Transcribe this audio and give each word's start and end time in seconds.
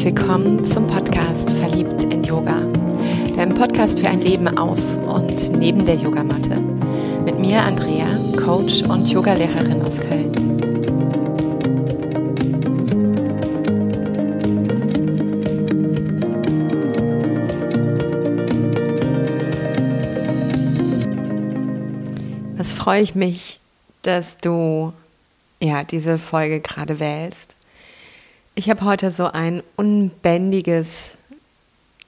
herzlich 0.00 0.16
willkommen 0.16 0.64
zum 0.64 0.86
Podcast 0.86 1.50
Verliebt 1.50 2.04
in 2.04 2.24
Yoga, 2.24 2.62
deinem 3.36 3.54
Podcast 3.54 4.00
für 4.00 4.08
ein 4.08 4.22
Leben 4.22 4.48
auf 4.56 4.80
und 5.06 5.50
neben 5.58 5.84
der 5.84 5.96
Yogamatte. 5.96 6.58
Mit 7.26 7.38
mir 7.38 7.60
Andrea, 7.60 8.06
Coach 8.42 8.82
und 8.84 9.10
Yogalehrerin 9.10 9.82
aus 9.82 10.00
Köln. 10.00 10.32
Was 22.56 22.72
freue 22.72 23.02
ich 23.02 23.14
mich, 23.14 23.60
dass 24.00 24.38
du 24.38 24.94
ja 25.60 25.84
diese 25.84 26.16
Folge 26.16 26.60
gerade 26.60 27.00
wählst 27.00 27.59
ich 28.60 28.68
habe 28.68 28.84
heute 28.84 29.10
so 29.10 29.24
ein 29.24 29.62
unbändiges 29.76 31.16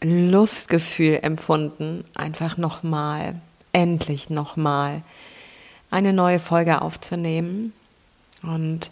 Lustgefühl 0.03 1.21
empfunden, 1.23 2.05
einfach 2.15 2.59
nochmal, 2.59 3.37
endlich 3.73 4.29
nochmal 4.29 5.01
eine 5.91 6.13
neue 6.13 6.39
Folge 6.39 6.83
aufzunehmen. 6.83 7.73
Und 8.43 8.91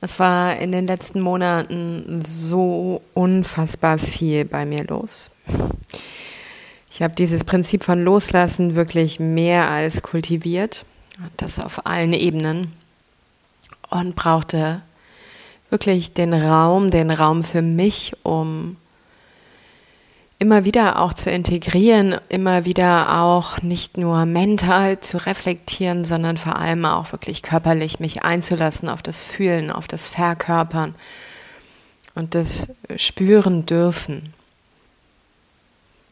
es 0.00 0.18
war 0.18 0.56
in 0.56 0.72
den 0.72 0.86
letzten 0.86 1.20
Monaten 1.20 2.22
so 2.22 3.02
unfassbar 3.12 3.98
viel 3.98 4.46
bei 4.46 4.64
mir 4.64 4.84
los. 4.84 5.30
Ich 6.90 7.02
habe 7.02 7.12
dieses 7.12 7.44
Prinzip 7.44 7.84
von 7.84 8.02
Loslassen 8.02 8.74
wirklich 8.74 9.20
mehr 9.20 9.68
als 9.68 10.00
kultiviert, 10.00 10.86
das 11.36 11.58
auf 11.58 11.84
allen 11.84 12.14
Ebenen 12.14 12.72
und 13.90 14.16
brauchte 14.16 14.80
wirklich 15.70 16.14
den 16.14 16.34
Raum, 16.34 16.90
den 16.90 17.10
Raum 17.10 17.44
für 17.44 17.62
mich, 17.62 18.12
um 18.22 18.76
immer 20.38 20.64
wieder 20.64 20.98
auch 21.00 21.12
zu 21.12 21.30
integrieren, 21.30 22.16
immer 22.30 22.64
wieder 22.64 23.20
auch 23.20 23.60
nicht 23.60 23.98
nur 23.98 24.24
mental 24.24 24.98
zu 25.00 25.18
reflektieren, 25.26 26.04
sondern 26.04 26.38
vor 26.38 26.56
allem 26.56 26.86
auch 26.86 27.12
wirklich 27.12 27.42
körperlich 27.42 28.00
mich 28.00 28.22
einzulassen 28.22 28.88
auf 28.88 29.02
das 29.02 29.20
Fühlen, 29.20 29.70
auf 29.70 29.86
das 29.86 30.06
Verkörpern 30.06 30.94
und 32.14 32.34
das 32.34 32.72
Spüren 32.96 33.66
dürfen. 33.66 34.32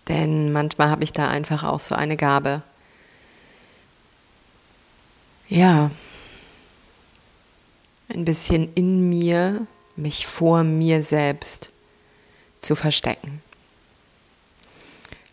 Denn 0.09 0.53
manchmal 0.53 0.91
habe 0.91 1.05
ich 1.05 1.13
da 1.13 1.29
einfach 1.29 1.65
auch 1.65 1.81
so 1.81 1.95
eine 1.95 2.17
Gabe. 2.19 2.63
Ja, 5.49 5.91
ein 8.09 8.25
bisschen 8.25 8.73
in 8.75 9.09
mir, 9.09 9.67
mich 9.97 10.27
vor 10.27 10.65
mir 10.65 11.03
selbst 11.03 11.71
zu 12.59 12.75
verstecken. 12.75 13.43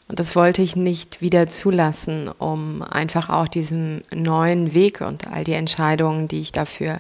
Und 0.08 0.20
das 0.20 0.36
wollte 0.36 0.62
ich 0.62 0.76
nicht 0.76 1.22
wieder 1.22 1.48
zulassen, 1.48 2.28
um 2.28 2.84
einfach 2.84 3.30
auch 3.30 3.48
diesem 3.48 4.02
neuen 4.14 4.74
Weg 4.74 5.02
und 5.02 5.28
all 5.28 5.44
die 5.44 5.54
Entscheidungen, 5.54 6.28
die 6.28 6.42
ich 6.42 6.52
dafür 6.52 7.00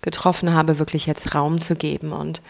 getroffen 0.00 0.52
habe, 0.52 0.78
wirklich 0.78 1.06
jetzt 1.06 1.34
Raum 1.34 1.60
zu 1.60 1.76
geben. 1.76 2.12
Und 2.12 2.42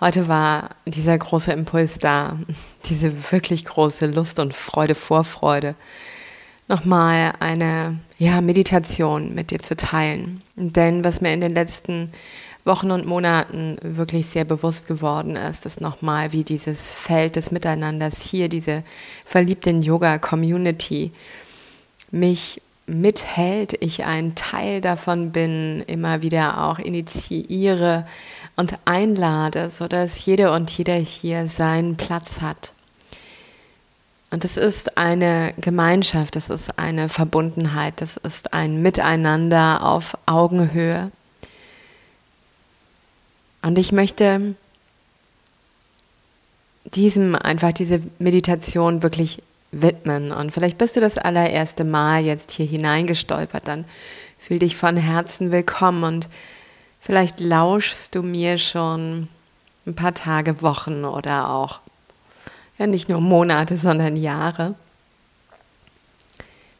heute 0.00 0.26
war 0.26 0.70
dieser 0.84 1.16
große 1.16 1.52
Impuls 1.52 1.98
da, 1.98 2.38
diese 2.86 3.30
wirklich 3.30 3.64
große 3.64 4.06
Lust 4.06 4.40
und 4.40 4.52
Freude, 4.52 4.96
Vorfreude, 4.96 5.76
nochmal 6.70 7.32
eine 7.40 7.98
ja, 8.18 8.40
Meditation 8.40 9.34
mit 9.34 9.50
dir 9.50 9.58
zu 9.58 9.76
teilen. 9.76 10.40
Denn 10.56 11.04
was 11.04 11.20
mir 11.20 11.34
in 11.34 11.40
den 11.40 11.52
letzten 11.52 12.12
Wochen 12.64 12.90
und 12.90 13.06
Monaten 13.06 13.76
wirklich 13.82 14.26
sehr 14.26 14.44
bewusst 14.44 14.86
geworden 14.86 15.36
ist, 15.36 15.66
ist 15.66 15.80
nochmal, 15.80 16.32
wie 16.32 16.44
dieses 16.44 16.92
Feld 16.92 17.36
des 17.36 17.50
Miteinanders 17.50 18.22
hier, 18.22 18.48
diese 18.48 18.84
verliebten 19.24 19.82
Yoga-Community, 19.82 21.10
mich 22.10 22.62
mithält, 22.86 23.74
ich 23.80 24.04
ein 24.04 24.34
Teil 24.34 24.80
davon 24.80 25.32
bin, 25.32 25.82
immer 25.86 26.22
wieder 26.22 26.64
auch 26.64 26.78
initiiere 26.78 28.06
und 28.56 28.78
einlade, 28.84 29.70
sodass 29.70 30.24
jede 30.24 30.52
und 30.52 30.70
jeder 30.76 30.94
hier 30.94 31.48
seinen 31.48 31.96
Platz 31.96 32.40
hat. 32.40 32.72
Und 34.30 34.44
es 34.44 34.56
ist 34.56 34.96
eine 34.96 35.52
Gemeinschaft, 35.60 36.36
es 36.36 36.50
ist 36.50 36.78
eine 36.78 37.08
Verbundenheit, 37.08 38.00
es 38.00 38.16
ist 38.16 38.52
ein 38.54 38.80
Miteinander 38.80 39.84
auf 39.84 40.16
Augenhöhe. 40.26 41.10
Und 43.62 43.76
ich 43.76 43.90
möchte 43.90 44.54
diesem 46.84 47.34
einfach 47.34 47.72
diese 47.72 48.00
Meditation 48.18 49.02
wirklich 49.02 49.42
widmen. 49.72 50.32
Und 50.32 50.52
vielleicht 50.52 50.78
bist 50.78 50.96
du 50.96 51.00
das 51.00 51.18
allererste 51.18 51.84
Mal 51.84 52.24
jetzt 52.24 52.52
hier 52.52 52.66
hineingestolpert, 52.66 53.66
dann 53.68 53.84
fühl 54.38 54.58
dich 54.58 54.76
von 54.76 54.96
Herzen 54.96 55.52
willkommen 55.52 56.02
und 56.02 56.28
vielleicht 57.00 57.40
lauschst 57.40 58.14
du 58.14 58.22
mir 58.22 58.58
schon 58.58 59.28
ein 59.86 59.94
paar 59.94 60.14
Tage, 60.14 60.62
Wochen 60.62 61.04
oder 61.04 61.50
auch 61.50 61.80
ja 62.80 62.86
nicht 62.86 63.10
nur 63.10 63.20
Monate, 63.20 63.76
sondern 63.76 64.16
Jahre, 64.16 64.74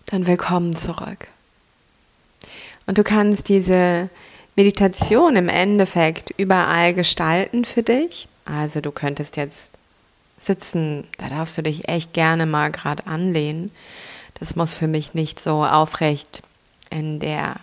dann 0.07 0.27
willkommen 0.27 0.75
zurück. 0.75 1.29
Und 2.87 2.97
du 2.97 3.05
kannst 3.05 3.51
diese 3.51 4.09
Meditation 4.57 5.37
im 5.37 5.51
Endeffekt 5.51 6.31
überall 6.39 6.95
gestalten 6.95 7.67
für 7.67 7.83
dich. 7.83 8.29
Also 8.47 8.81
du 8.81 8.91
könntest 8.91 9.37
jetzt 9.37 9.75
sitzen, 10.39 11.07
da 11.19 11.29
darfst 11.29 11.59
du 11.59 11.63
dich 11.63 11.87
echt 11.87 12.15
gerne 12.15 12.47
mal 12.47 12.71
gerade 12.71 13.07
anlehnen. 13.07 13.71
Das 14.39 14.57
muss 14.57 14.73
für 14.73 14.89
mich 14.89 15.13
nicht 15.13 15.39
so 15.39 15.67
aufrecht 15.67 16.43
in 16.89 17.21
der 17.21 17.57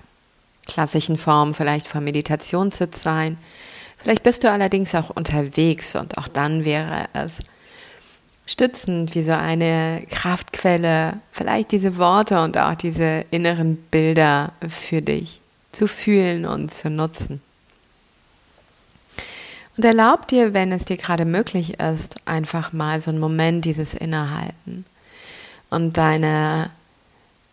klassischen 0.68 1.18
Form 1.18 1.56
vielleicht 1.56 1.88
vom 1.88 2.04
Meditationssitz 2.04 3.02
sein. 3.02 3.40
Vielleicht 3.98 4.22
bist 4.22 4.44
du 4.44 4.52
allerdings 4.52 4.94
auch 4.94 5.10
unterwegs 5.10 5.96
und 5.96 6.20
auch 6.20 6.28
dann 6.28 6.66
wäre 6.66 7.08
es 7.14 7.40
stützend, 8.48 9.14
wie 9.14 9.22
so 9.22 9.34
eine 9.34 10.04
Kraftquelle, 10.10 11.20
vielleicht 11.32 11.72
diese 11.72 11.98
Worte 11.98 12.42
und 12.42 12.58
auch 12.58 12.74
diese 12.74 13.26
inneren 13.30 13.76
Bilder 13.76 14.54
für 14.68 15.02
dich 15.02 15.42
zu 15.72 15.88
fühlen 15.88 16.46
und 16.46 16.74
zu 16.74 16.90
nutzen. 16.90 17.42
Und 19.76 19.86
erlaub 19.86 20.28
dir, 20.28 20.56
wenn 20.56 20.72
es 20.72 20.86
dir 20.86 20.98
gerade 20.98 21.26
möglich 21.26 21.80
ist, 21.80 22.16
einfach 22.26 22.74
mal 22.74 23.00
so 23.00 23.12
einen 23.12 23.20
Moment 23.20 23.66
dieses 23.66 23.94
Innehalten 23.94 24.86
und 25.70 25.98
deine 25.98 26.72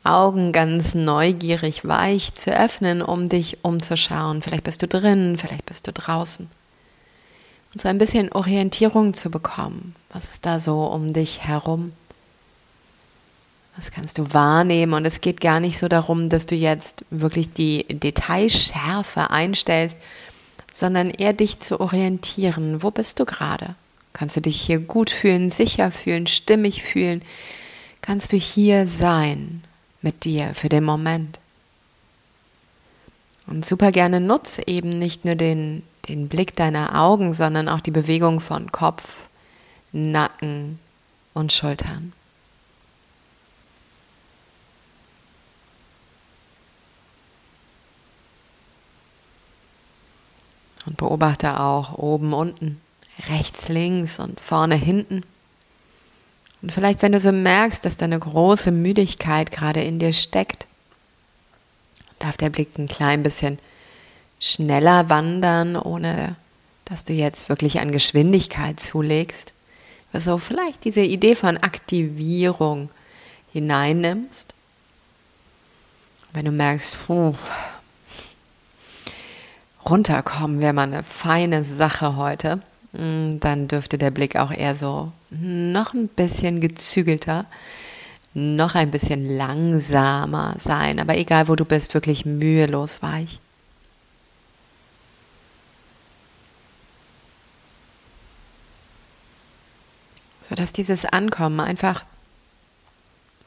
Augen 0.04 0.52
ganz 0.52 0.94
neugierig 0.94 1.86
weich 1.86 2.32
zu 2.34 2.56
öffnen, 2.56 3.02
um 3.02 3.28
dich 3.28 3.58
umzuschauen. 3.62 4.42
Vielleicht 4.42 4.64
bist 4.64 4.80
du 4.82 4.88
drin, 4.88 5.36
vielleicht 5.38 5.66
bist 5.66 5.86
du 5.86 5.92
draußen 5.92 6.48
und 7.74 7.80
so 7.80 7.88
ein 7.88 7.98
bisschen 7.98 8.30
Orientierung 8.32 9.14
zu 9.14 9.30
bekommen. 9.30 9.94
Was 10.12 10.28
ist 10.28 10.46
da 10.46 10.60
so 10.60 10.86
um 10.86 11.12
dich 11.12 11.42
herum? 11.42 11.92
Was 13.76 13.90
kannst 13.90 14.18
du 14.18 14.32
wahrnehmen? 14.32 14.92
Und 14.92 15.04
es 15.04 15.20
geht 15.20 15.40
gar 15.40 15.58
nicht 15.58 15.78
so 15.78 15.88
darum, 15.88 16.28
dass 16.28 16.46
du 16.46 16.54
jetzt 16.54 17.04
wirklich 17.10 17.52
die 17.52 17.84
Detailschärfe 17.88 19.30
einstellst, 19.30 19.98
sondern 20.70 21.10
eher 21.10 21.32
dich 21.32 21.58
zu 21.58 21.80
orientieren. 21.80 22.84
Wo 22.84 22.92
bist 22.92 23.18
du 23.18 23.24
gerade? 23.24 23.74
Kannst 24.12 24.36
du 24.36 24.40
dich 24.40 24.60
hier 24.60 24.78
gut 24.78 25.10
fühlen, 25.10 25.50
sicher 25.50 25.90
fühlen, 25.90 26.28
stimmig 26.28 26.84
fühlen? 26.84 27.22
Kannst 28.00 28.32
du 28.32 28.36
hier 28.36 28.86
sein 28.86 29.64
mit 30.00 30.24
dir 30.24 30.54
für 30.54 30.68
den 30.68 30.84
Moment? 30.84 31.40
Und 33.48 33.66
super 33.66 33.90
gerne 33.90 34.20
nutz 34.20 34.60
eben 34.64 34.90
nicht 34.90 35.24
nur 35.24 35.34
den 35.34 35.82
den 36.08 36.28
Blick 36.28 36.56
deiner 36.56 37.00
Augen, 37.00 37.32
sondern 37.32 37.68
auch 37.68 37.80
die 37.80 37.90
Bewegung 37.90 38.40
von 38.40 38.72
Kopf, 38.72 39.28
Nacken 39.92 40.78
und 41.32 41.52
Schultern. 41.52 42.12
Und 50.86 50.96
beobachte 50.98 51.60
auch 51.60 51.94
oben, 51.94 52.34
unten, 52.34 52.80
rechts, 53.28 53.68
links 53.68 54.18
und 54.18 54.38
vorne, 54.38 54.74
hinten. 54.74 55.22
Und 56.60 56.72
vielleicht, 56.72 57.02
wenn 57.02 57.12
du 57.12 57.20
so 57.20 57.32
merkst, 57.32 57.84
dass 57.84 57.96
da 57.96 58.04
eine 58.04 58.18
große 58.18 58.70
Müdigkeit 58.70 59.50
gerade 59.50 59.82
in 59.82 59.98
dir 59.98 60.12
steckt, 60.12 60.66
darf 62.18 62.36
der 62.36 62.50
Blick 62.50 62.78
ein 62.78 62.88
klein 62.88 63.22
bisschen 63.22 63.58
schneller 64.44 65.08
wandern, 65.08 65.74
ohne 65.74 66.36
dass 66.84 67.04
du 67.06 67.14
jetzt 67.14 67.48
wirklich 67.48 67.80
an 67.80 67.90
Geschwindigkeit 67.92 68.78
zulegst. 68.78 69.54
Also 70.12 70.36
vielleicht 70.36 70.84
diese 70.84 71.00
Idee 71.00 71.34
von 71.34 71.56
Aktivierung 71.56 72.90
hineinnimmst. 73.52 74.52
Wenn 76.34 76.44
du 76.44 76.50
merkst, 76.50 77.06
puh, 77.06 77.34
runterkommen 79.84 80.60
wäre 80.60 80.74
mal 80.74 80.82
eine 80.82 81.02
feine 81.02 81.64
Sache 81.64 82.16
heute, 82.16 82.60
hm, 82.92 83.40
dann 83.40 83.66
dürfte 83.66 83.96
der 83.96 84.10
Blick 84.10 84.36
auch 84.36 84.50
eher 84.50 84.76
so 84.76 85.10
noch 85.30 85.94
ein 85.94 86.08
bisschen 86.08 86.60
gezügelter, 86.60 87.46
noch 88.34 88.74
ein 88.74 88.90
bisschen 88.90 89.24
langsamer 89.24 90.56
sein. 90.58 91.00
Aber 91.00 91.16
egal, 91.16 91.48
wo 91.48 91.56
du 91.56 91.64
bist, 91.64 91.94
wirklich 91.94 92.26
mühelos 92.26 93.02
weich. 93.02 93.40
Sodass 100.46 100.72
dieses 100.72 101.06
Ankommen 101.06 101.58
einfach 101.60 102.04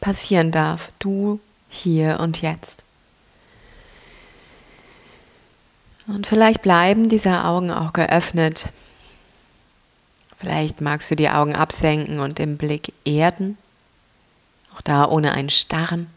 passieren 0.02 0.52
darf. 0.52 0.92
Du 1.00 1.40
hier 1.70 2.20
und 2.20 2.42
jetzt. 2.42 2.84
Und 6.08 6.26
vielleicht 6.26 6.62
bleiben 6.62 7.10
diese 7.10 7.44
Augen 7.44 7.70
auch 7.70 7.94
geöffnet. 7.94 8.70
Vielleicht 10.38 10.82
magst 10.82 11.12
du 11.12 11.16
die 11.16 11.30
Augen 11.30 11.56
absenken 11.56 12.20
und 12.20 12.40
den 12.40 12.58
Blick 12.58 12.94
erden. 13.06 13.58
Auch 14.74 14.82
da 14.82 15.06
ohne 15.06 15.34
ein 15.34 15.50
Starren. 15.50 16.08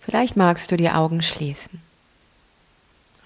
Vielleicht 0.00 0.36
magst 0.36 0.70
du 0.72 0.76
die 0.76 0.90
Augen 0.90 1.22
schließen. 1.22 1.80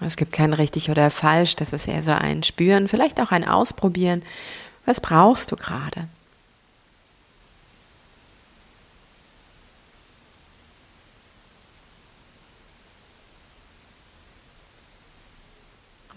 Es 0.01 0.17
gibt 0.17 0.33
kein 0.33 0.53
richtig 0.53 0.89
oder 0.89 1.09
falsch, 1.09 1.55
das 1.55 1.73
ist 1.73 1.87
eher 1.87 2.03
so 2.03 2.11
ein 2.11 2.43
Spüren, 2.43 2.87
vielleicht 2.87 3.19
auch 3.19 3.31
ein 3.31 3.47
Ausprobieren. 3.47 4.23
Was 4.85 4.99
brauchst 4.99 5.51
du 5.51 5.55
gerade? 5.55 6.07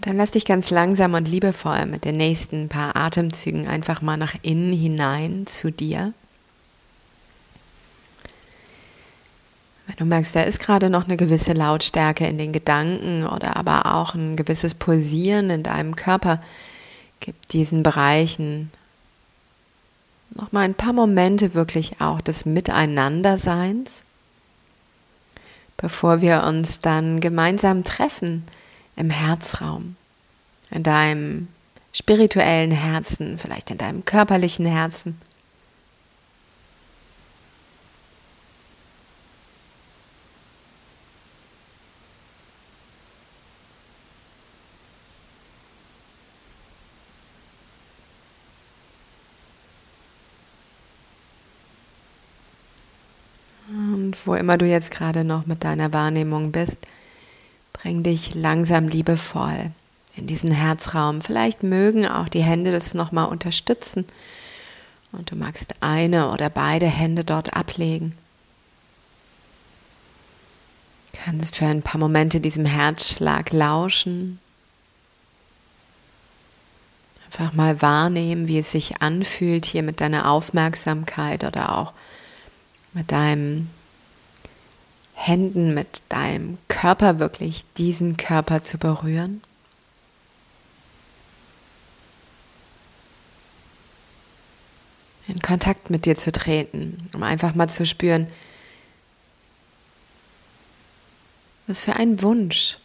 Dann 0.01 0.15
lass 0.15 0.31
dich 0.31 0.45
ganz 0.45 0.69
langsam 0.69 1.13
und 1.13 1.27
liebevoll 1.27 1.85
mit 1.85 2.05
den 2.05 2.15
nächsten 2.15 2.69
paar 2.69 2.95
Atemzügen 2.95 3.67
einfach 3.67 4.01
mal 4.01 4.15
nach 4.15 4.35
innen 4.41 4.71
hinein 4.71 5.45
zu 5.45 5.71
dir. 5.71 6.13
Wenn 9.87 9.97
du 9.97 10.05
merkst, 10.05 10.35
da 10.35 10.41
ist 10.41 10.59
gerade 10.59 10.89
noch 10.89 11.05
eine 11.05 11.17
gewisse 11.17 11.51
Lautstärke 11.51 12.25
in 12.27 12.37
den 12.37 12.53
Gedanken 12.53 13.25
oder 13.25 13.57
aber 13.57 13.93
auch 13.93 14.13
ein 14.13 14.35
gewisses 14.35 14.73
Pulsieren 14.73 15.49
in 15.49 15.63
deinem 15.63 15.95
Körper, 15.95 16.41
gib 17.19 17.35
diesen 17.49 17.83
Bereichen 17.83 18.71
noch 20.29 20.51
mal 20.51 20.61
ein 20.61 20.75
paar 20.75 20.93
Momente 20.93 21.55
wirklich 21.55 21.99
auch 21.99 22.21
des 22.21 22.45
Miteinanderseins, 22.45 24.03
bevor 25.75 26.21
wir 26.21 26.43
uns 26.43 26.79
dann 26.81 27.19
gemeinsam 27.19 27.83
treffen 27.83 28.45
im 28.99 29.09
Herzraum, 29.09 29.95
in 30.71 30.83
deinem 30.83 31.47
spirituellen 31.93 32.71
Herzen, 32.71 33.39
vielleicht 33.39 33.71
in 33.71 33.77
deinem 33.77 34.05
körperlichen 34.05 34.65
Herzen. 34.65 35.19
Und 53.69 54.17
wo 54.25 54.35
immer 54.35 54.57
du 54.57 54.65
jetzt 54.65 54.91
gerade 54.91 55.23
noch 55.23 55.45
mit 55.45 55.63
deiner 55.63 55.93
Wahrnehmung 55.93 56.51
bist, 56.51 56.79
Bring 57.81 58.03
dich 58.03 58.35
langsam 58.35 58.87
liebevoll 58.87 59.71
in 60.15 60.27
diesen 60.27 60.51
Herzraum. 60.51 61.21
Vielleicht 61.21 61.63
mögen 61.63 62.07
auch 62.07 62.29
die 62.29 62.43
Hände 62.43 62.71
das 62.71 62.93
nochmal 62.93 63.29
unterstützen 63.29 64.05
und 65.11 65.31
du 65.31 65.35
magst 65.35 65.75
eine 65.81 66.31
oder 66.31 66.49
beide 66.49 66.87
Hände 66.87 67.23
dort 67.23 67.53
ablegen. 67.53 68.15
Kannst 71.13 71.57
für 71.57 71.65
ein 71.65 71.81
paar 71.81 71.99
Momente 71.99 72.39
diesem 72.39 72.65
Herzschlag 72.65 73.51
lauschen. 73.51 74.39
Einfach 77.25 77.53
mal 77.53 77.81
wahrnehmen, 77.81 78.47
wie 78.47 78.57
es 78.57 78.71
sich 78.71 79.01
anfühlt 79.01 79.65
hier 79.65 79.83
mit 79.83 80.01
deiner 80.01 80.29
Aufmerksamkeit 80.29 81.43
oder 81.43 81.77
auch 81.77 81.93
mit 82.93 83.11
deinem 83.11 83.69
Händen, 85.21 85.73
mit 85.73 86.01
deinem 86.07 86.57
Körper 86.69 87.19
wirklich 87.19 87.65
diesen 87.77 88.15
Körper 88.15 88.63
zu 88.63 88.77
berühren. 88.77 89.41
In 95.27 95.41
Kontakt 95.41 95.89
mit 95.89 96.05
dir 96.05 96.15
zu 96.15 96.31
treten, 96.31 97.09
um 97.13 97.21
einfach 97.23 97.53
mal 97.53 97.67
zu 97.67 97.85
spüren, 97.85 98.31
was 101.67 101.81
für 101.81 101.97
ein 101.97 102.21
Wunsch, 102.21 102.77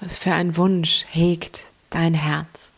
was 0.00 0.18
für 0.18 0.34
ein 0.34 0.58
Wunsch 0.58 1.06
hegt 1.08 1.68
dein 1.88 2.12
Herz. 2.12 2.70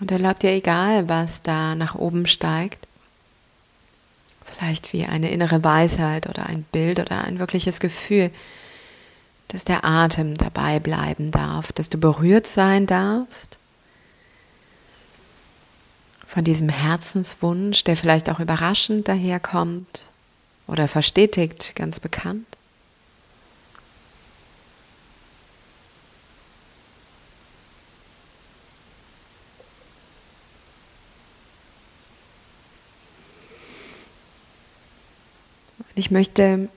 Und 0.00 0.10
erlaubt 0.10 0.42
dir, 0.42 0.52
egal 0.52 1.08
was 1.08 1.42
da 1.42 1.74
nach 1.74 1.94
oben 1.94 2.26
steigt, 2.26 2.86
vielleicht 4.44 4.92
wie 4.92 5.06
eine 5.06 5.30
innere 5.30 5.64
Weisheit 5.64 6.28
oder 6.28 6.46
ein 6.46 6.64
Bild 6.64 6.98
oder 6.98 7.24
ein 7.24 7.38
wirkliches 7.38 7.80
Gefühl, 7.80 8.30
dass 9.48 9.64
der 9.64 9.84
Atem 9.84 10.34
dabei 10.34 10.80
bleiben 10.80 11.30
darf, 11.30 11.72
dass 11.72 11.88
du 11.88 11.98
berührt 11.98 12.46
sein 12.46 12.86
darfst 12.86 13.58
von 16.26 16.44
diesem 16.44 16.68
Herzenswunsch, 16.68 17.84
der 17.84 17.96
vielleicht 17.96 18.28
auch 18.28 18.40
überraschend 18.40 19.08
daherkommt 19.08 20.06
oder 20.66 20.88
verstetigt, 20.88 21.74
ganz 21.76 22.00
bekannt. 22.00 22.46
Ich 35.96 36.10
möchte 36.10 36.68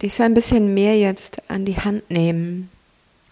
dich 0.00 0.14
so 0.14 0.24
ein 0.24 0.34
bisschen 0.34 0.74
mehr 0.74 0.98
jetzt 0.98 1.50
an 1.50 1.64
die 1.64 1.76
Hand 1.76 2.10
nehmen 2.10 2.70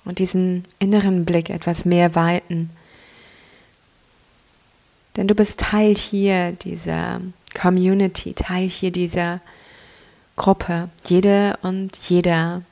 und 0.04 0.20
diesen 0.20 0.64
inneren 0.78 1.24
Blick 1.24 1.50
etwas 1.50 1.84
mehr 1.84 2.14
weiten. 2.14 2.70
Denn 5.16 5.26
du 5.26 5.34
bist 5.34 5.60
Teil 5.60 5.96
hier 5.96 6.52
dieser 6.52 7.20
Community, 7.60 8.34
Teil 8.34 8.68
hier 8.68 8.92
dieser 8.92 9.40
Gruppe. 10.36 10.90
Jede 11.04 11.58
und 11.62 11.96
jeder, 12.08 12.62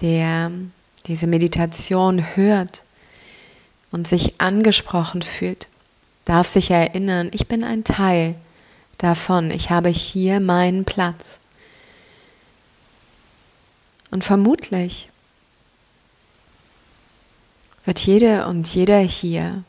der 0.00 0.50
diese 1.06 1.26
Meditation 1.26 2.36
hört 2.36 2.82
und 3.90 4.08
sich 4.08 4.40
angesprochen 4.40 5.22
fühlt, 5.22 5.68
darf 6.24 6.46
sich 6.46 6.70
erinnern, 6.70 7.28
ich 7.32 7.48
bin 7.48 7.64
ein 7.64 7.84
Teil 7.84 8.34
davon, 8.98 9.50
ich 9.50 9.70
habe 9.70 9.88
hier 9.88 10.40
meinen 10.40 10.84
Platz. 10.84 11.40
Und 14.10 14.24
vermutlich 14.24 15.08
wird 17.84 17.98
jede 18.00 18.46
und 18.46 18.72
jeder 18.72 18.98
hier 18.98 19.64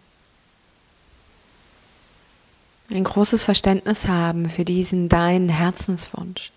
ein 2.91 3.03
großes 3.03 3.43
Verständnis 3.43 4.07
haben 4.07 4.49
für 4.49 4.65
diesen 4.65 5.09
deinen 5.09 5.49
Herzenswunsch. 5.49 6.51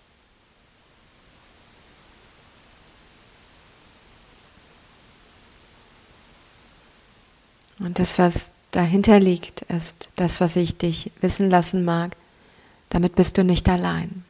Und 7.79 7.99
das, 7.99 8.19
was 8.19 8.51
dahinter 8.71 9.19
liegt, 9.19 9.61
ist 9.63 10.09
das, 10.15 10.41
was 10.41 10.55
ich 10.55 10.77
dich 10.77 11.11
wissen 11.21 11.49
lassen 11.49 11.85
mag. 11.85 12.15
Damit 12.89 13.15
bist 13.15 13.37
du 13.37 13.43
nicht 13.43 13.67
allein. 13.69 14.23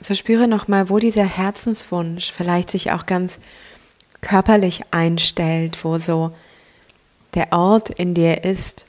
So 0.00 0.14
spüre 0.14 0.48
nochmal, 0.48 0.88
wo 0.88 0.98
dieser 0.98 1.24
Herzenswunsch 1.24 2.32
vielleicht 2.32 2.70
sich 2.72 2.90
auch 2.90 3.06
ganz 3.06 3.38
körperlich 4.20 4.82
einstellt, 4.90 5.84
wo 5.84 5.98
so 5.98 6.34
der 7.34 7.52
Ort 7.52 7.90
in 7.90 8.14
dir 8.14 8.42
ist, 8.42 8.84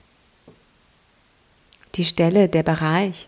die 1.95 2.03
Stelle, 2.03 2.49
der 2.49 2.63
Bereich, 2.63 3.27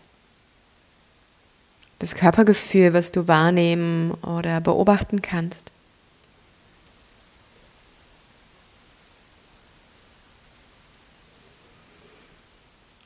das 1.98 2.14
Körpergefühl, 2.14 2.92
was 2.92 3.12
du 3.12 3.26
wahrnehmen 3.26 4.12
oder 4.22 4.60
beobachten 4.60 5.22
kannst. 5.22 5.70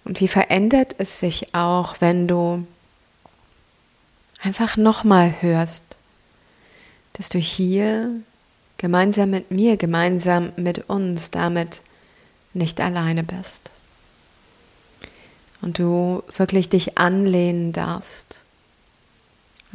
Und 0.04 0.20
wie 0.20 0.28
verändert 0.28 0.96
es 0.98 1.20
sich 1.20 1.54
auch, 1.54 2.00
wenn 2.00 2.26
du 2.26 2.66
einfach 4.42 4.76
nochmal 4.76 5.40
hörst, 5.40 5.84
dass 7.12 7.28
du 7.28 7.38
hier 7.38 8.10
gemeinsam 8.76 9.30
mit 9.30 9.52
mir, 9.52 9.76
gemeinsam 9.76 10.52
mit 10.56 10.90
uns 10.90 11.30
damit 11.30 11.82
nicht 12.54 12.80
alleine 12.80 13.22
bist. 13.22 13.70
Und 15.62 15.78
du 15.78 16.24
wirklich 16.36 16.70
dich 16.70 16.98
anlehnen 16.98 17.72
darfst 17.72 18.42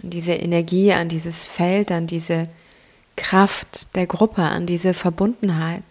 an 0.02 0.10
diese 0.10 0.34
Energie, 0.34 0.94
an 0.94 1.10
dieses 1.10 1.44
Feld, 1.44 1.92
an 1.92 2.08
diese 2.08 2.48
Kraft 3.16 3.96
der 3.96 4.08
Gruppe, 4.08 4.44
an 4.44 4.66
diese 4.66 4.94
Verbundenheit. 4.94 5.84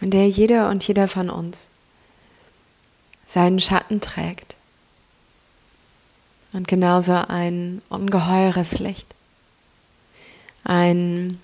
in 0.00 0.10
der 0.10 0.28
jeder 0.28 0.68
und 0.70 0.86
jeder 0.86 1.08
von 1.08 1.30
uns 1.30 1.70
seinen 3.26 3.60
Schatten 3.60 4.00
trägt 4.00 4.56
und 6.52 6.66
genauso 6.66 7.12
ein 7.12 7.82
ungeheures 7.88 8.78
Licht, 8.78 9.06
ein, 10.64 11.38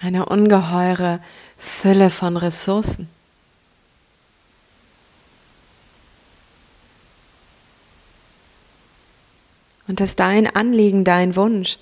eine 0.00 0.26
ungeheure 0.26 1.20
Fülle 1.56 2.10
von 2.10 2.36
Ressourcen. 2.36 3.08
Und 9.88 10.00
dass 10.00 10.16
dein 10.16 10.54
Anliegen, 10.54 11.04
dein 11.04 11.34
Wunsch 11.34 11.78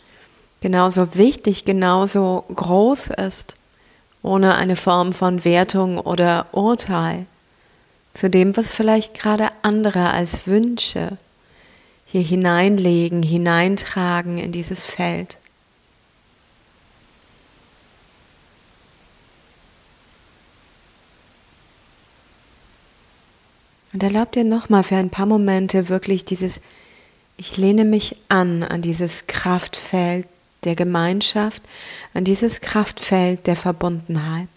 genauso 0.61 1.15
wichtig, 1.17 1.65
genauso 1.65 2.45
groß 2.55 3.09
ist, 3.09 3.57
ohne 4.23 4.55
eine 4.55 4.77
Form 4.77 5.13
von 5.13 5.45
Wertung 5.45 5.99
oder 5.99 6.47
Urteil 6.53 7.27
zu 8.11 8.31
dem, 8.31 8.57
was 8.57 8.73
vielleicht 8.73 9.15
gerade 9.15 9.49
andere 9.63 10.11
als 10.11 10.47
Wünsche 10.47 11.19
hier 12.07 12.23
hineinlegen, 12.23 13.23
hineintragen 13.23 14.39
in 14.39 14.53
dieses 14.53 14.87
Feld. 14.87 15.39
Und 23.97 24.03
erlaub 24.03 24.31
dir 24.31 24.45
nochmal 24.45 24.83
für 24.83 24.97
ein 24.97 25.09
paar 25.09 25.25
Momente 25.25 25.89
wirklich 25.89 26.27
dieses, 26.27 26.61
ich 27.39 27.57
lehne 27.57 27.87
mich 27.87 28.15
an, 28.29 28.63
an 28.63 28.83
dieses 28.83 29.27
Kraftfeld 29.27 30.29
der 30.65 30.75
Gemeinschaft, 30.75 31.63
an 32.13 32.23
dieses 32.23 32.61
Kraftfeld 32.61 33.47
der 33.47 33.57
Verbundenheit. 33.57 34.51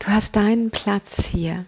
Du 0.00 0.08
hast 0.08 0.34
deinen 0.34 0.72
Platz 0.72 1.26
hier. 1.26 1.66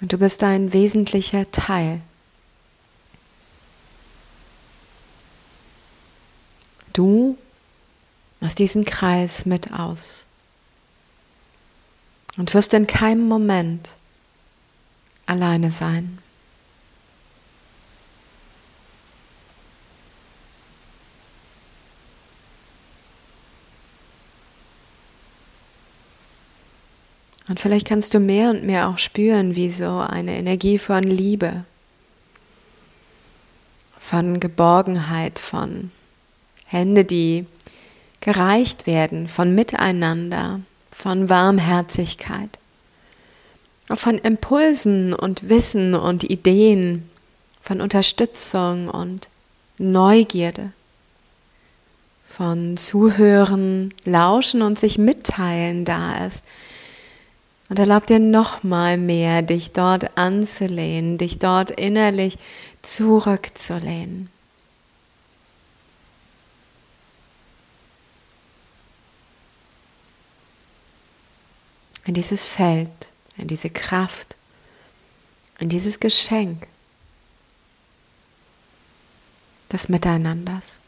Und 0.00 0.12
du 0.12 0.18
bist 0.18 0.42
ein 0.42 0.72
wesentlicher 0.72 1.50
Teil. 1.50 2.00
Du 6.92 7.38
machst 8.40 8.58
diesen 8.58 8.84
Kreis 8.84 9.46
mit 9.46 9.72
aus 9.72 10.26
und 12.36 12.54
wirst 12.54 12.74
in 12.74 12.86
keinem 12.86 13.26
Moment 13.26 13.92
alleine 15.26 15.72
sein. 15.72 16.18
Und 27.48 27.60
vielleicht 27.60 27.86
kannst 27.86 28.12
du 28.12 28.20
mehr 28.20 28.50
und 28.50 28.64
mehr 28.64 28.88
auch 28.88 28.98
spüren, 28.98 29.54
wie 29.56 29.70
so 29.70 29.98
eine 30.00 30.36
Energie 30.36 30.78
von 30.78 31.02
Liebe, 31.02 31.64
von 33.98 34.38
Geborgenheit, 34.38 35.38
von 35.38 35.90
Hände, 36.66 37.04
die 37.04 37.46
gereicht 38.20 38.86
werden, 38.86 39.28
von 39.28 39.54
Miteinander, 39.54 40.60
von 40.90 41.30
Warmherzigkeit, 41.30 42.50
von 43.86 44.18
Impulsen 44.18 45.14
und 45.14 45.48
Wissen 45.48 45.94
und 45.94 46.24
Ideen, 46.24 47.08
von 47.62 47.80
Unterstützung 47.80 48.88
und 48.88 49.30
Neugierde, 49.78 50.72
von 52.26 52.76
Zuhören, 52.76 53.94
Lauschen 54.04 54.60
und 54.60 54.78
sich 54.78 54.98
mitteilen 54.98 55.86
da 55.86 56.26
ist, 56.26 56.44
und 57.68 57.78
erlaub 57.78 58.06
dir 58.06 58.18
nochmal 58.18 58.96
mehr, 58.96 59.42
dich 59.42 59.72
dort 59.72 60.16
anzulehnen, 60.16 61.18
dich 61.18 61.38
dort 61.38 61.70
innerlich 61.70 62.38
zurückzulehnen. 62.82 64.30
In 72.04 72.14
dieses 72.14 72.46
Feld, 72.46 73.10
in 73.36 73.48
diese 73.48 73.68
Kraft, 73.68 74.36
in 75.58 75.68
dieses 75.68 76.00
Geschenk 76.00 76.66
des 79.70 79.90
Miteinanders. 79.90 80.78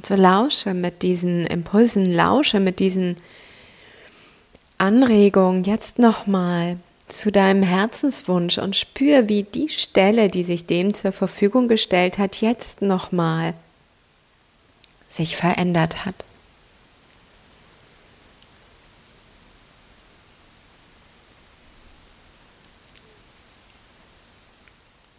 Und 0.00 0.06
so 0.06 0.14
lausche 0.14 0.72
mit 0.72 1.02
diesen 1.02 1.46
Impulsen, 1.46 2.06
lausche 2.06 2.58
mit 2.58 2.80
diesen 2.80 3.16
Anregungen 4.78 5.62
jetzt 5.64 5.98
nochmal 5.98 6.78
zu 7.06 7.30
deinem 7.30 7.62
Herzenswunsch 7.62 8.56
und 8.56 8.76
spür, 8.76 9.28
wie 9.28 9.42
die 9.42 9.68
Stelle, 9.68 10.30
die 10.30 10.42
sich 10.42 10.64
dem 10.64 10.94
zur 10.94 11.12
Verfügung 11.12 11.68
gestellt 11.68 12.16
hat, 12.16 12.40
jetzt 12.40 12.80
nochmal 12.80 13.52
sich 15.10 15.36
verändert 15.36 16.06
hat. 16.06 16.14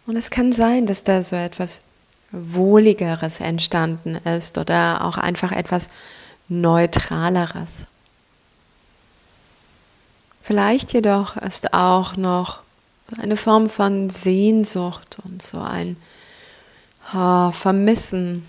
Und 0.08 0.16
es 0.16 0.32
kann 0.32 0.50
sein, 0.50 0.86
dass 0.86 1.04
da 1.04 1.22
so 1.22 1.36
etwas 1.36 1.82
Wohligeres 2.32 3.40
entstanden 3.40 4.16
ist 4.16 4.58
oder 4.58 5.04
auch 5.04 5.18
einfach 5.18 5.52
etwas 5.52 5.88
Neutraleres. 6.48 7.86
Vielleicht 10.42 10.92
jedoch 10.92 11.36
ist 11.36 11.72
auch 11.72 12.16
noch 12.16 12.62
so 13.08 13.20
eine 13.20 13.36
Form 13.36 13.68
von 13.68 14.10
Sehnsucht 14.10 15.18
und 15.24 15.42
so 15.42 15.60
ein 15.60 15.96
oh, 17.14 17.52
Vermissen 17.52 18.48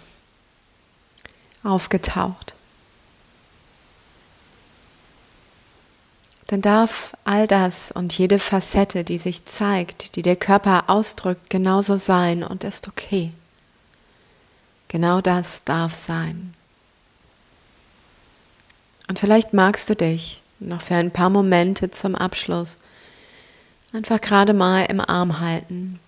aufgetaucht. 1.64 2.56
Dann 6.48 6.62
darf 6.62 7.14
all 7.24 7.48
das 7.48 7.92
und 7.92 8.18
jede 8.18 8.38
Facette, 8.38 9.04
die 9.04 9.18
sich 9.18 9.46
zeigt, 9.46 10.16
die 10.16 10.22
der 10.22 10.36
Körper 10.36 10.86
ausdrückt, 10.88 11.50
genauso 11.50 11.98
sein 11.98 12.44
und 12.44 12.64
ist 12.64 12.88
okay. 12.88 13.32
Genau 14.94 15.22
das 15.22 15.64
darf 15.64 15.96
sein. 15.96 16.54
Und 19.10 19.18
vielleicht 19.18 19.52
magst 19.52 19.90
du 19.90 19.96
dich 19.96 20.44
noch 20.60 20.84
für 20.84 20.94
ein 20.94 21.10
paar 21.10 21.32
Momente 21.32 21.90
zum 21.90 22.14
Abschluss 22.16 22.78
einfach 23.92 24.22
gerade 24.22 24.54
mal 24.54 24.84
im 24.84 25.02
Arm 25.02 25.40
halten. 25.40 26.00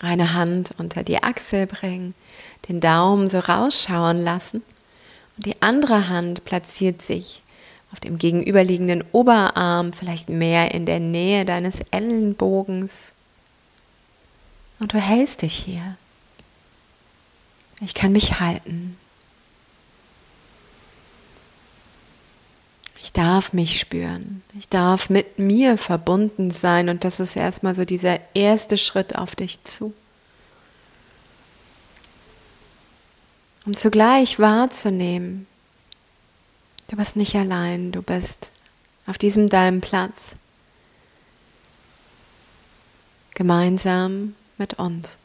Eine 0.00 0.34
Hand 0.34 0.72
unter 0.76 1.02
die 1.02 1.22
Achsel 1.22 1.66
bringen, 1.66 2.14
den 2.68 2.80
Daumen 2.80 3.30
so 3.30 3.38
rausschauen 3.38 4.18
lassen 4.18 4.62
und 5.38 5.46
die 5.46 5.62
andere 5.62 6.10
Hand 6.10 6.44
platziert 6.44 7.00
sich 7.00 7.40
auf 7.90 8.00
dem 8.00 8.18
gegenüberliegenden 8.18 9.02
Oberarm, 9.12 9.94
vielleicht 9.94 10.28
mehr 10.28 10.74
in 10.74 10.84
der 10.84 11.00
Nähe 11.00 11.46
deines 11.46 11.80
Ellenbogens. 11.90 13.14
Und 14.78 14.92
du 14.92 14.98
hältst 14.98 15.40
dich 15.40 15.54
hier 15.54 15.96
Ich 17.84 17.94
kann 17.94 18.12
mich 18.12 18.38
halten. 18.38 18.96
Ich 23.00 23.12
darf 23.12 23.52
mich 23.52 23.80
spüren. 23.80 24.42
Ich 24.56 24.68
darf 24.68 25.10
mit 25.10 25.40
mir 25.40 25.76
verbunden 25.76 26.52
sein. 26.52 26.88
Und 26.88 27.02
das 27.02 27.18
ist 27.18 27.34
erstmal 27.34 27.74
so 27.74 27.84
dieser 27.84 28.20
erste 28.34 28.78
Schritt 28.78 29.16
auf 29.16 29.34
dich 29.34 29.64
zu. 29.64 29.92
Um 33.66 33.74
zugleich 33.74 34.38
wahrzunehmen, 34.38 35.48
du 36.88 36.96
bist 36.96 37.16
nicht 37.16 37.34
allein, 37.34 37.90
du 37.90 38.02
bist 38.02 38.52
auf 39.06 39.18
diesem 39.18 39.48
deinem 39.48 39.80
Platz. 39.80 40.36
Gemeinsam 43.34 44.36
mit 44.56 44.74
uns. 44.74 45.18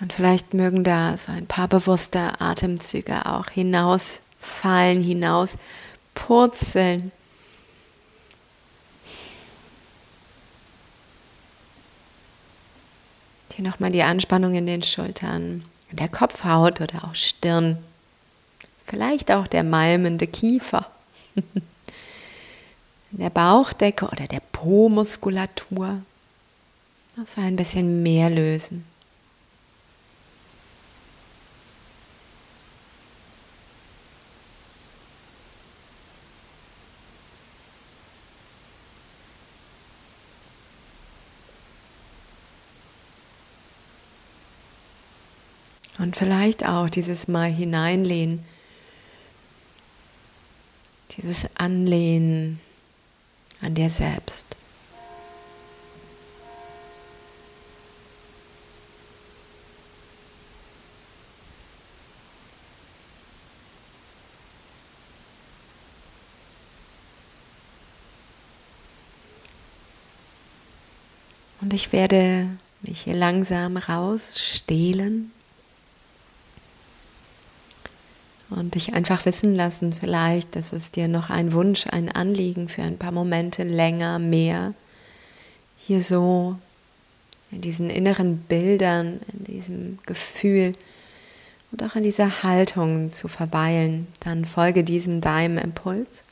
Und 0.00 0.12
vielleicht 0.12 0.54
mögen 0.54 0.84
da 0.84 1.18
so 1.18 1.32
ein 1.32 1.46
paar 1.46 1.68
bewusste 1.68 2.40
Atemzüge 2.40 3.26
auch 3.26 3.48
hinausfallen, 3.48 5.02
hinaus 5.02 5.56
purzeln. 6.14 7.10
Hier 13.58 13.64
nochmal 13.64 13.90
die 13.90 14.04
Anspannung 14.04 14.54
in 14.54 14.66
den 14.66 14.84
Schultern, 14.84 15.64
der 15.90 16.08
Kopfhaut 16.08 16.80
oder 16.80 17.02
auch 17.04 17.16
Stirn. 17.16 17.78
Vielleicht 18.86 19.32
auch 19.32 19.48
der 19.48 19.64
malmende 19.64 20.28
Kiefer. 20.28 20.88
der 23.10 23.30
Bauchdecke 23.30 24.06
oder 24.06 24.28
der 24.28 24.40
Po-Muskulatur. 24.52 26.02
Also 27.16 27.40
ein 27.40 27.56
bisschen 27.56 28.04
mehr 28.04 28.30
lösen. 28.30 28.84
Und 46.08 46.16
vielleicht 46.16 46.66
auch 46.66 46.88
dieses 46.88 47.28
Mal 47.28 47.50
hineinlehnen, 47.50 48.42
dieses 51.18 51.54
Anlehnen 51.54 52.60
an 53.60 53.74
dir 53.74 53.90
selbst. 53.90 54.46
Und 71.60 71.74
ich 71.74 71.92
werde 71.92 72.48
mich 72.80 73.02
hier 73.02 73.14
langsam 73.14 73.76
rausstehlen 73.76 75.32
und 78.58 78.74
dich 78.74 78.94
einfach 78.94 79.24
wissen 79.24 79.54
lassen, 79.54 79.92
vielleicht, 79.92 80.56
dass 80.56 80.72
es 80.72 80.90
dir 80.90 81.08
noch 81.08 81.30
ein 81.30 81.52
Wunsch, 81.52 81.86
ein 81.90 82.10
Anliegen 82.10 82.68
für 82.68 82.82
ein 82.82 82.98
paar 82.98 83.12
Momente 83.12 83.62
länger, 83.62 84.18
mehr 84.18 84.74
hier 85.76 86.02
so 86.02 86.56
in 87.50 87.60
diesen 87.60 87.88
inneren 87.88 88.38
Bildern, 88.38 89.20
in 89.32 89.44
diesem 89.44 89.98
Gefühl 90.04 90.72
und 91.70 91.82
auch 91.82 91.94
in 91.94 92.02
dieser 92.02 92.42
Haltung 92.42 93.10
zu 93.10 93.28
verweilen, 93.28 94.06
dann 94.20 94.44
folge 94.44 94.84
diesem 94.84 95.20
deinem 95.20 95.58
Impuls. 95.58 96.24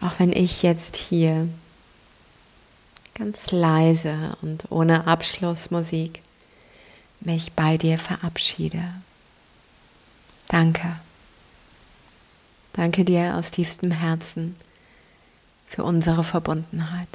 Auch 0.00 0.18
wenn 0.18 0.32
ich 0.32 0.62
jetzt 0.62 0.96
hier 0.96 1.48
ganz 3.14 3.52
leise 3.52 4.36
und 4.42 4.64
ohne 4.70 5.06
Abschlussmusik 5.06 6.20
mich 7.20 7.52
bei 7.52 7.76
dir 7.76 7.98
verabschiede. 7.98 8.82
Danke. 10.48 10.96
Danke 12.72 13.04
dir 13.04 13.36
aus 13.36 13.50
tiefstem 13.50 13.90
Herzen 13.90 14.56
für 15.66 15.84
unsere 15.84 16.24
Verbundenheit. 16.24 17.08